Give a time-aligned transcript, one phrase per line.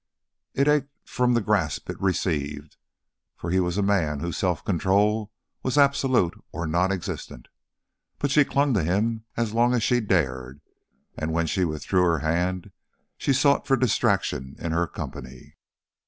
[0.55, 2.77] It ached from the grasp it received,
[3.37, 5.31] for he was a man whose self control
[5.61, 7.49] was absolute or non existent.
[8.17, 10.59] But she clung to him as long as she dared,
[11.15, 12.71] and when she withdrew her hand
[13.15, 15.57] she sought for distraction in her company.